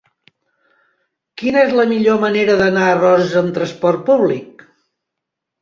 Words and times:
Quina 1.41 1.61
és 1.67 1.75
la 1.81 1.85
millor 1.93 2.19
manera 2.25 2.57
d'anar 2.63 2.87
a 2.89 2.97
Roses 3.05 3.39
amb 3.43 3.55
trasport 3.59 4.05
públic? 4.09 4.65